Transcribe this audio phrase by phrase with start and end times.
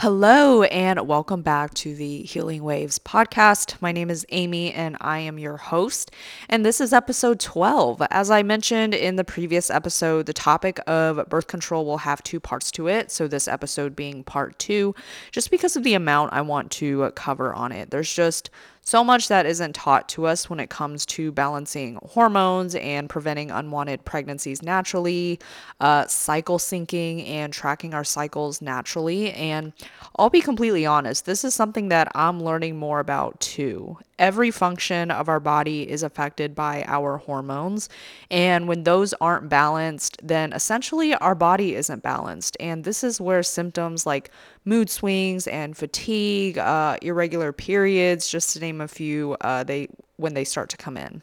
[0.00, 3.82] Hello, and welcome back to the Healing Waves podcast.
[3.82, 6.12] My name is Amy, and I am your host.
[6.48, 8.02] And this is episode 12.
[8.08, 12.38] As I mentioned in the previous episode, the topic of birth control will have two
[12.38, 13.10] parts to it.
[13.10, 14.94] So, this episode being part two,
[15.32, 17.90] just because of the amount I want to cover on it.
[17.90, 18.50] There's just
[18.88, 23.50] so much that isn't taught to us when it comes to balancing hormones and preventing
[23.50, 25.38] unwanted pregnancies naturally,
[25.80, 29.30] uh, cycle syncing, and tracking our cycles naturally.
[29.34, 29.74] And
[30.16, 33.98] I'll be completely honest, this is something that I'm learning more about too.
[34.18, 37.88] Every function of our body is affected by our hormones.
[38.30, 42.56] And when those aren't balanced, then essentially our body isn't balanced.
[42.58, 44.30] And this is where symptoms like
[44.64, 50.34] mood swings and fatigue, uh, irregular periods, just to name a few, uh, they when
[50.34, 51.22] they start to come in.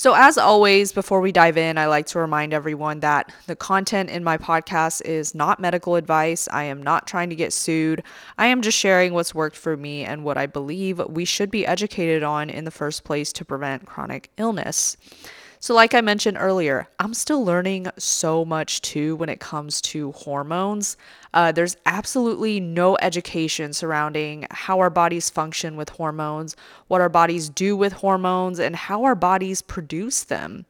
[0.00, 4.08] So, as always, before we dive in, I like to remind everyone that the content
[4.08, 6.48] in my podcast is not medical advice.
[6.50, 8.02] I am not trying to get sued.
[8.38, 11.66] I am just sharing what's worked for me and what I believe we should be
[11.66, 14.96] educated on in the first place to prevent chronic illness.
[15.62, 20.12] So, like I mentioned earlier, I'm still learning so much too when it comes to
[20.12, 20.96] hormones.
[21.34, 26.56] Uh, there's absolutely no education surrounding how our bodies function with hormones,
[26.88, 30.64] what our bodies do with hormones, and how our bodies produce them.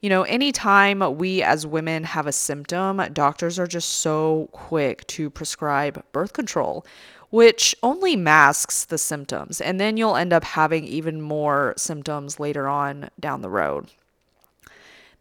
[0.00, 5.28] You know, anytime we as women have a symptom, doctors are just so quick to
[5.28, 6.86] prescribe birth control
[7.30, 9.60] which only masks the symptoms.
[9.60, 13.90] And then you'll end up having even more symptoms later on down the road.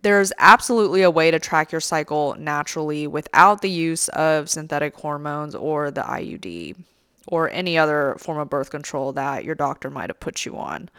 [0.06, 5.56] There's absolutely a way to track your cycle naturally without the use of synthetic hormones
[5.56, 6.76] or the IUD
[7.26, 10.92] or any other form of birth control that your doctor might have put you on.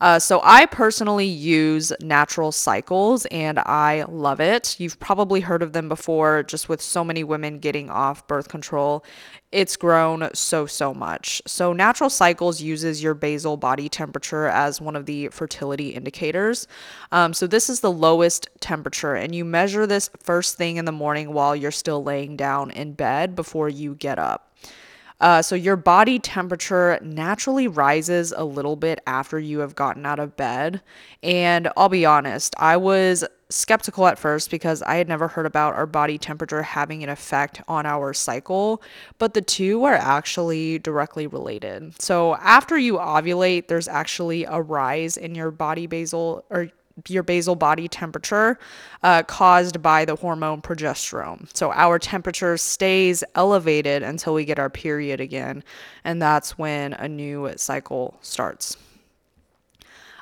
[0.00, 4.76] Uh, so I personally use natural cycles and I love it.
[4.78, 9.04] You've probably heard of them before, just with so many women getting off birth control.
[9.52, 11.42] It's grown so, so much.
[11.44, 16.68] So, natural cycles uses your basal body temperature as one of the fertility indicators.
[17.10, 20.92] Um, so, this is the lowest temperature, and you measure this first thing in the
[20.92, 24.54] morning while you're still laying down in bed before you get up.
[25.20, 30.18] Uh, so your body temperature naturally rises a little bit after you have gotten out
[30.18, 30.80] of bed.
[31.22, 35.74] And I'll be honest, I was skeptical at first because I had never heard about
[35.74, 38.80] our body temperature having an effect on our cycle,
[39.18, 42.00] but the two are actually directly related.
[42.00, 46.68] So after you ovulate, there's actually a rise in your body basal or
[47.08, 48.58] your basal body temperature
[49.02, 51.48] uh, caused by the hormone progesterone.
[51.54, 55.64] So our temperature stays elevated until we get our period again,
[56.04, 58.76] and that's when a new cycle starts.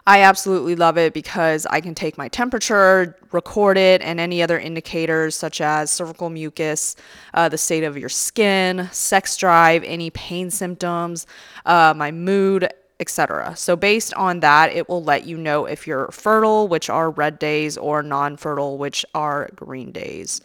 [0.08, 4.58] I absolutely love it because I can take my temperature, record it, and any other
[4.58, 6.96] indicators such as cervical mucus,
[7.34, 11.26] uh, the state of your skin, sex drive, any pain symptoms,
[11.66, 13.54] uh, my mood, etc.
[13.56, 17.38] So based on that, it will let you know if you're fertile, which are red
[17.38, 20.40] days, or non-fertile, which are green days.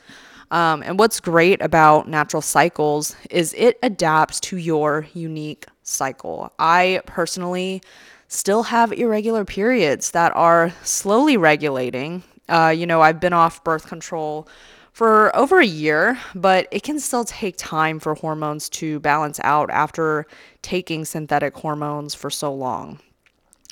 [0.52, 6.53] Um, and what's great about natural cycles is it adapts to your unique cycle.
[6.59, 7.81] I personally
[8.28, 12.24] still have irregular periods that are slowly regulating.
[12.50, 14.47] Uh, you know, I've been off birth control
[14.93, 19.69] for over a year, but it can still take time for hormones to balance out
[19.71, 20.25] after
[20.61, 22.99] taking synthetic hormones for so long.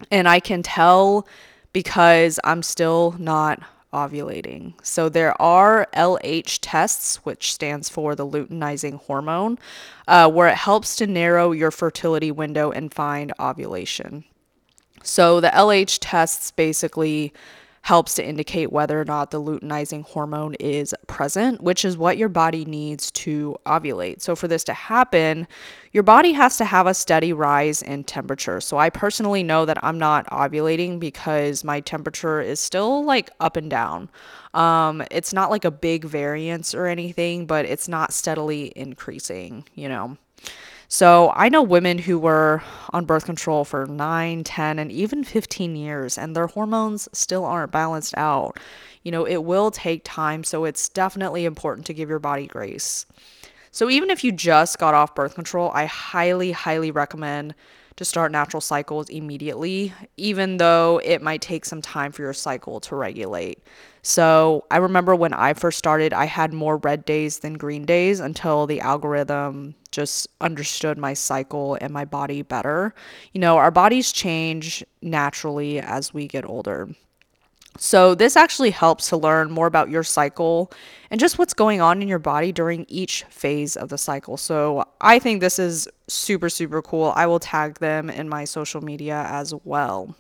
[0.09, 1.27] And I can tell
[1.73, 3.61] because I'm still not
[3.93, 4.73] ovulating.
[4.83, 9.59] So there are LH tests, which stands for the luteinizing hormone,
[10.07, 14.23] uh, where it helps to narrow your fertility window and find ovulation.
[15.03, 17.33] So the LH tests basically
[17.83, 22.29] helps to indicate whether or not the luteinizing hormone is present, which is what your
[22.29, 24.21] body needs to ovulate.
[24.21, 25.47] So, for this to happen,
[25.91, 28.61] your body has to have a steady rise in temperature.
[28.61, 33.57] So, I personally know that I'm not ovulating because my temperature is still like up
[33.57, 34.09] and down.
[34.53, 39.89] Um, it's not like a big variance or anything, but it's not steadily increasing, you
[39.89, 40.17] know.
[40.93, 45.77] So I know women who were on birth control for 9, 10, and even 15
[45.77, 48.59] years, and their hormones still aren't balanced out.
[49.03, 53.05] You know, it will take time, so it's definitely important to give your body grace.
[53.71, 57.55] So even if you just got off birth control, I highly, highly recommend
[57.95, 62.81] to start natural cycles immediately, even though it might take some time for your cycle
[62.81, 63.63] to regulate.
[64.01, 68.19] So I remember when I first started, I had more red days than green days
[68.19, 72.93] until the algorithm just understood my cycle and my body better.
[73.33, 76.89] You know, our bodies change naturally as we get older.
[77.77, 80.71] So, this actually helps to learn more about your cycle
[81.09, 84.35] and just what's going on in your body during each phase of the cycle.
[84.35, 87.13] So, I think this is super, super cool.
[87.15, 90.15] I will tag them in my social media as well.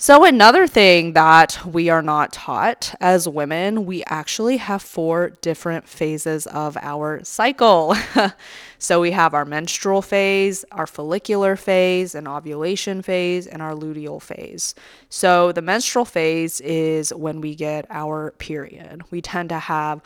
[0.00, 5.88] So, another thing that we are not taught as women, we actually have four different
[5.88, 7.96] phases of our cycle.
[8.78, 14.22] so, we have our menstrual phase, our follicular phase, an ovulation phase, and our luteal
[14.22, 14.76] phase.
[15.08, 19.02] So, the menstrual phase is when we get our period.
[19.10, 20.00] We tend to have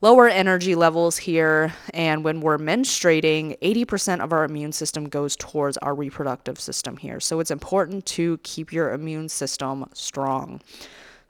[0.00, 1.74] lower energy levels here.
[1.92, 7.20] And when we're menstruating, 80% of our immune system goes towards our reproductive system here.
[7.20, 10.60] So it's important to keep your immune system strong.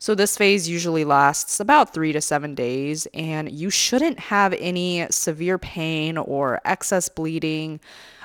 [0.01, 5.07] So this phase usually lasts about three to seven days, and you shouldn't have any
[5.11, 7.81] severe pain or excess bleeding.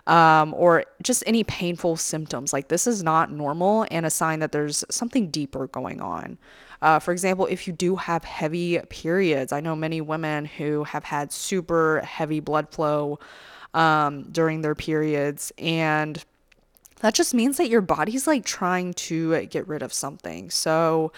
[0.08, 2.54] Um, or just any painful symptoms.
[2.54, 6.38] Like, this is not normal and a sign that there's something deeper going on.
[6.80, 11.06] Uh, for example, if you do have heavy periods, I know many women who have
[11.06, 13.18] had super heavy blood flow
[13.74, 16.24] um, during their periods, and
[17.00, 20.52] that just means that your body's like trying to get rid of something.
[20.52, 21.12] So,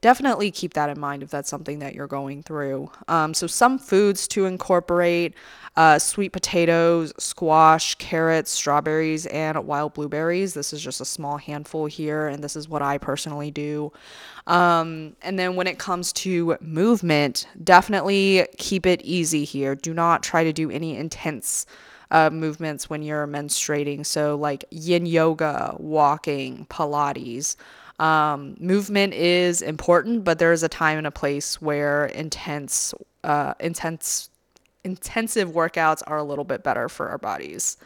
[0.00, 2.90] definitely keep that in mind if that's something that you're going through.
[3.08, 5.34] Um, so, some foods to incorporate
[5.76, 10.54] uh, sweet potatoes, squash, carrots, strawberries, and wild blueberries.
[10.54, 13.92] This is just a small handful here, and this is what I personally do.
[14.46, 19.74] Um, and then when it comes to movement, definitely keep it easy here.
[19.74, 21.66] Do not try to do any intense.
[22.10, 24.06] Uh, movements when you're menstruating.
[24.06, 27.54] So, like yin yoga, walking, Pilates.
[27.98, 33.54] Um, movement is important, but there is a time and a place where intense, uh,
[33.60, 34.30] intense,
[34.84, 37.76] intensive workouts are a little bit better for our bodies.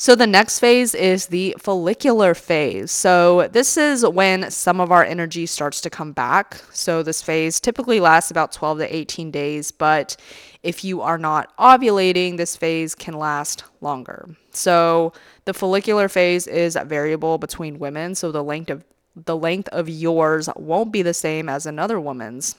[0.00, 2.92] So the next phase is the follicular phase.
[2.92, 6.62] So this is when some of our energy starts to come back.
[6.72, 10.16] So this phase typically lasts about 12 to 18 days, but
[10.62, 14.28] if you are not ovulating, this phase can last longer.
[14.52, 15.12] So
[15.46, 18.84] the follicular phase is variable between women, so the length of
[19.24, 22.56] the length of yours won't be the same as another woman's.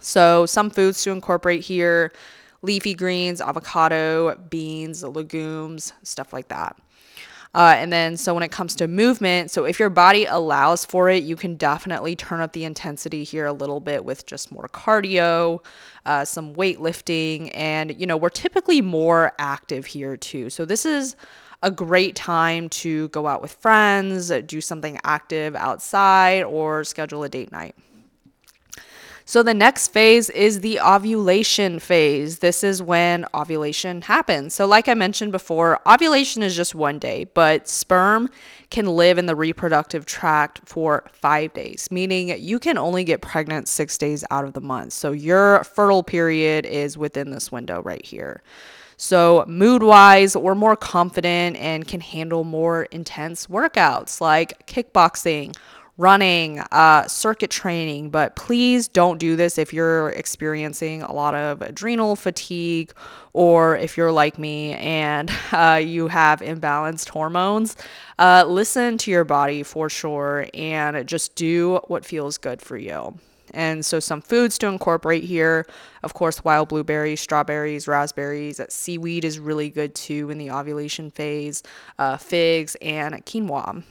[0.00, 2.12] So, some foods to incorporate here
[2.62, 6.76] leafy greens, avocado, beans, legumes, stuff like that.
[7.54, 11.08] Uh, and then, so when it comes to movement, so if your body allows for
[11.08, 14.68] it, you can definitely turn up the intensity here a little bit with just more
[14.68, 15.64] cardio,
[16.04, 20.50] uh, some weightlifting, and you know, we're typically more active here too.
[20.50, 21.16] So, this is
[21.62, 27.28] a great time to go out with friends, do something active outside, or schedule a
[27.28, 27.74] date night.
[29.28, 32.38] So the next phase is the ovulation phase.
[32.38, 34.54] This is when ovulation happens.
[34.54, 38.30] So, like I mentioned before, ovulation is just one day, but sperm
[38.70, 43.68] can live in the reproductive tract for five days, meaning you can only get pregnant
[43.68, 44.94] six days out of the month.
[44.94, 48.42] So, your fertile period is within this window right here.
[49.00, 55.56] So, mood wise, we're more confident and can handle more intense workouts like kickboxing,
[55.98, 58.10] running, uh, circuit training.
[58.10, 62.92] But please don't do this if you're experiencing a lot of adrenal fatigue
[63.34, 67.76] or if you're like me and uh, you have imbalanced hormones.
[68.18, 73.16] Uh, listen to your body for sure and just do what feels good for you.
[73.52, 75.66] And so, some foods to incorporate here
[76.02, 78.60] of course, wild blueberries, strawberries, raspberries.
[78.68, 81.62] Seaweed is really good too in the ovulation phase,
[81.98, 83.82] uh, figs, and quinoa.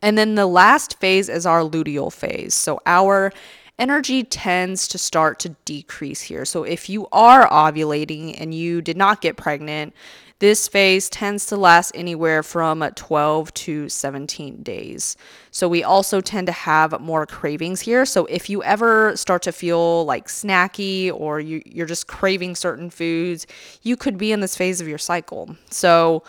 [0.00, 2.54] And then the last phase is our luteal phase.
[2.54, 3.32] So, our
[3.78, 6.44] energy tends to start to decrease here.
[6.44, 9.94] So, if you are ovulating and you did not get pregnant,
[10.40, 15.16] this phase tends to last anywhere from 12 to 17 days.
[15.50, 18.06] So we also tend to have more cravings here.
[18.06, 22.88] So if you ever start to feel like snacky or you, you're just craving certain
[22.88, 23.46] foods,
[23.82, 25.56] you could be in this phase of your cycle.
[25.70, 26.22] So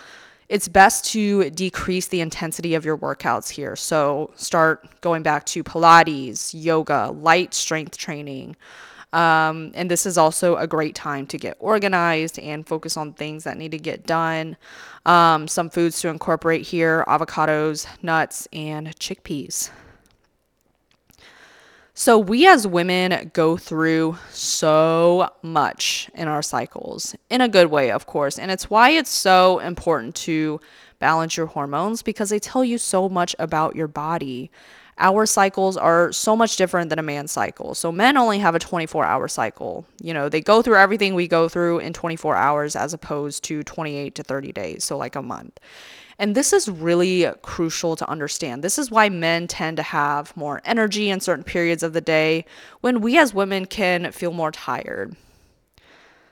[0.47, 3.75] it's best to decrease the intensity of your workouts here.
[3.75, 8.55] So start going back to Pilates, yoga, light strength training.
[9.11, 13.43] Um, and this is also a great time to get organized and focus on things
[13.43, 14.55] that need to get done.
[15.05, 19.71] Um, some foods to incorporate here avocados, nuts, and chickpeas.
[21.95, 27.91] So, we as women go through so much in our cycles, in a good way,
[27.91, 28.39] of course.
[28.39, 30.61] And it's why it's so important to
[30.99, 34.49] balance your hormones because they tell you so much about your body
[35.00, 37.74] our cycles are so much different than a man's cycle.
[37.74, 39.86] So men only have a 24 hour cycle.
[40.01, 43.63] You know, they go through everything we go through in 24 hours as opposed to
[43.63, 45.60] 28 to 30 days, so like a month.
[46.20, 48.62] And this is really crucial to understand.
[48.62, 52.44] This is why men tend to have more energy in certain periods of the day
[52.82, 55.15] when we as women can feel more tired.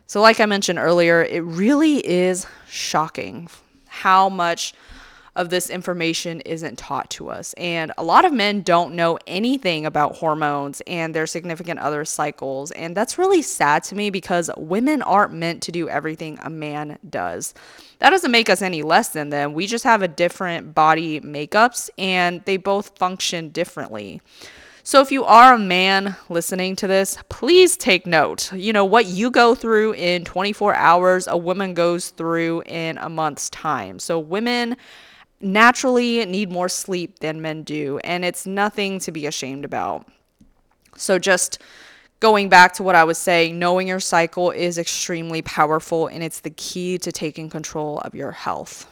[0.06, 3.50] So, like I mentioned earlier, it really is shocking
[3.88, 4.74] how much
[5.38, 7.54] of this information isn't taught to us.
[7.54, 12.72] And a lot of men don't know anything about hormones and their significant other cycles.
[12.72, 16.98] And that's really sad to me because women aren't meant to do everything a man
[17.08, 17.54] does.
[18.00, 19.54] That doesn't make us any less than them.
[19.54, 24.22] We just have a different body makeups and they both function differently.
[24.82, 28.52] So if you are a man listening to this, please take note.
[28.54, 33.10] You know, what you go through in 24 hours, a woman goes through in a
[33.10, 34.00] month's time.
[34.00, 34.78] So women
[35.40, 40.08] naturally need more sleep than men do, and it's nothing to be ashamed about.
[40.96, 41.62] So, just
[42.20, 46.40] going back to what I was saying, knowing your cycle is extremely powerful and it's
[46.40, 48.92] the key to taking control of your health.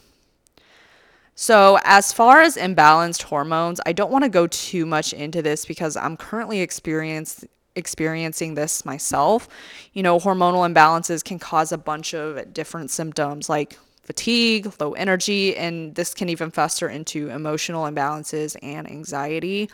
[1.33, 5.65] So, as far as imbalanced hormones, I don't want to go too much into this
[5.65, 9.49] because I'm currently experienced experiencing this myself.
[9.91, 15.55] You know, hormonal imbalances can cause a bunch of different symptoms like fatigue, low energy,
[15.57, 19.69] and this can even fester into emotional imbalances and anxiety.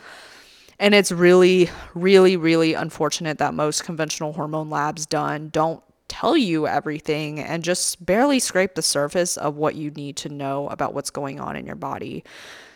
[0.78, 6.66] And it's really, really, really unfortunate that most conventional hormone labs done don't tell you
[6.66, 11.10] everything and just barely scrape the surface of what you need to know about what's
[11.10, 12.24] going on in your body.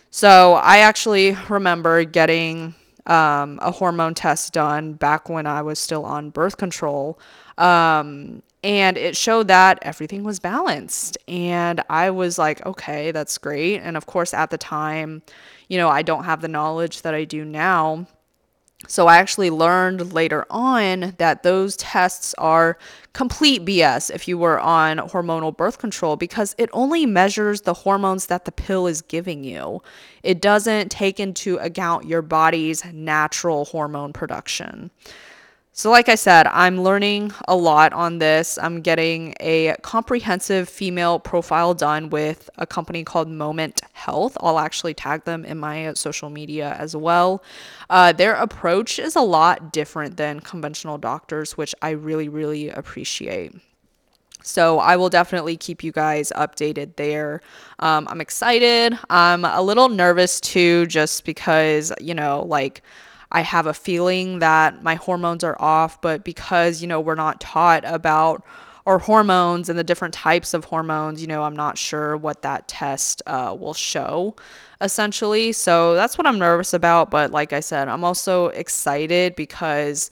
[0.09, 2.73] So I actually remember getting
[3.07, 7.19] um, a hormone test done back when I was still on birth control.
[7.57, 11.17] Um, and it showed that everything was balanced.
[11.27, 13.79] And I was like, okay, that's great.
[13.79, 15.21] And of course, at the time,
[15.67, 18.07] you know, I don't have the knowledge that I do now.
[18.87, 22.77] So I actually learned later on that those tests are
[23.13, 28.27] complete BS if you were on hormonal birth control because it only measures the hormones
[28.27, 29.81] that the pill is giving you.
[30.21, 34.91] It doesn't take into account your body's natural hormone production.
[35.77, 38.57] So, like I said, I'm learning a lot on this.
[38.59, 44.35] I'm getting a comprehensive female profile done with a company called Moment Health.
[44.41, 47.43] I'll actually tag them in my social media as well.
[47.91, 53.53] Uh, their approach is a lot different than conventional doctors, which I really, really appreciate.
[54.41, 57.39] So I will definitely keep you guys updated there.
[57.77, 58.97] Um, I'm excited.
[59.11, 62.81] I'm a little nervous too, just because, you know, like
[63.31, 67.41] I have a feeling that my hormones are off, but because, you know, we're not
[67.41, 68.45] taught about
[68.85, 72.69] our hormones and the different types of hormones, you know, I'm not sure what that
[72.69, 74.35] test uh, will show
[74.79, 75.51] essentially.
[75.51, 77.11] So that's what I'm nervous about.
[77.11, 80.09] But like I said, I'm also excited because.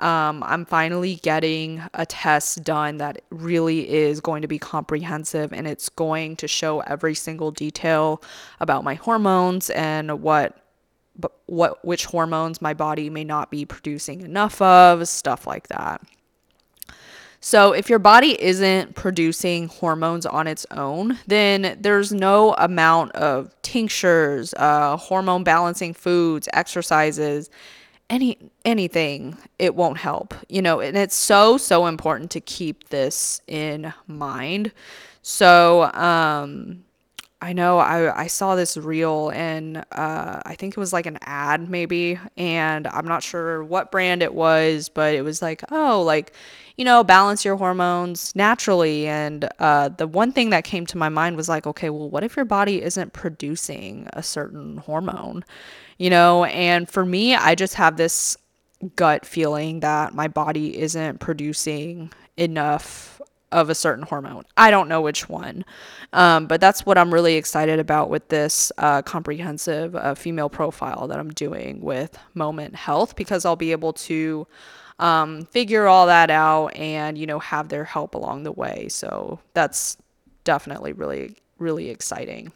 [0.00, 5.68] Um, I'm finally getting a test done that really is going to be comprehensive and
[5.68, 8.20] it's going to show every single detail
[8.58, 10.63] about my hormones and what
[11.46, 16.00] what which hormones my body may not be producing enough of, stuff like that.
[17.40, 23.54] So, if your body isn't producing hormones on its own, then there's no amount of
[23.60, 27.50] tinctures, uh, hormone balancing foods, exercises,
[28.10, 33.40] any anything it won't help you know and it's so so important to keep this
[33.46, 34.72] in mind
[35.22, 36.83] so um
[37.44, 41.18] I know I, I saw this reel and uh, I think it was like an
[41.20, 46.00] ad maybe, and I'm not sure what brand it was, but it was like, oh,
[46.00, 46.32] like,
[46.78, 49.06] you know, balance your hormones naturally.
[49.06, 52.24] And uh, the one thing that came to my mind was like, okay, well, what
[52.24, 55.44] if your body isn't producing a certain hormone,
[55.98, 56.44] you know?
[56.44, 58.38] And for me, I just have this
[58.96, 63.20] gut feeling that my body isn't producing enough
[63.54, 64.42] of a certain hormone.
[64.56, 65.64] I don't know which one,
[66.12, 71.06] um, but that's what I'm really excited about with this uh, comprehensive uh, female profile
[71.06, 74.46] that I'm doing with Moment Health because I'll be able to
[74.98, 78.88] um, figure all that out and you know have their help along the way.
[78.88, 79.96] So that's
[80.42, 82.52] definitely really really exciting.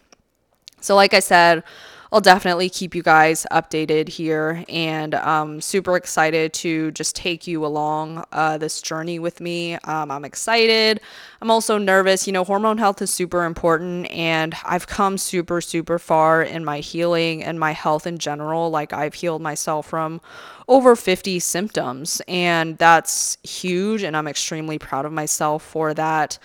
[0.81, 1.63] So like I said,
[2.11, 7.63] I'll definitely keep you guys updated here and um, super excited to just take you
[7.63, 9.75] along uh, this journey with me.
[9.75, 11.01] Um, I'm excited.
[11.39, 12.25] I'm also nervous.
[12.25, 16.79] You know, hormone health is super important and I've come super, super far in my
[16.79, 18.71] healing and my health in general.
[18.71, 20.19] Like, I've healed myself from
[20.67, 24.01] over 50 symptoms, and that's huge.
[24.01, 26.39] And I'm extremely proud of myself for that.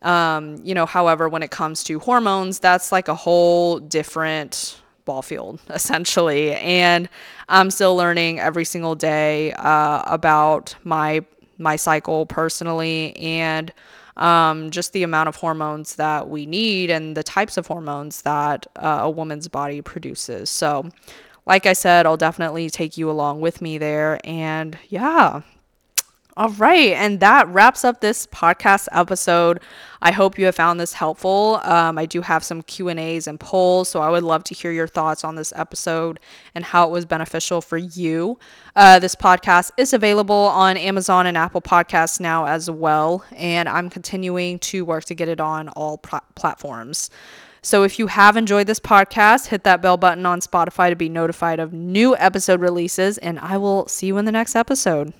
[0.00, 5.22] Um, you know, however, when it comes to hormones, that's like a whole different ball
[5.22, 6.54] field essentially.
[6.54, 7.08] And
[7.48, 11.24] i'm still learning every single day uh, about my
[11.58, 13.72] my cycle personally and
[14.16, 18.66] um, just the amount of hormones that we need and the types of hormones that
[18.76, 20.50] uh, a woman's body produces.
[20.50, 20.88] So
[21.46, 24.20] like i said i'll definitely take you along with me there.
[24.24, 25.42] And yeah
[26.40, 29.60] all right, and that wraps up this podcast episode.
[30.00, 31.60] I hope you have found this helpful.
[31.64, 34.54] Um, I do have some Q and A's and polls, so I would love to
[34.54, 36.18] hear your thoughts on this episode
[36.54, 38.38] and how it was beneficial for you.
[38.74, 43.90] Uh, this podcast is available on Amazon and Apple Podcasts now as well, and I'm
[43.90, 47.10] continuing to work to get it on all pl- platforms.
[47.60, 51.10] So if you have enjoyed this podcast, hit that bell button on Spotify to be
[51.10, 55.12] notified of new episode releases, and I will see you in the next episode.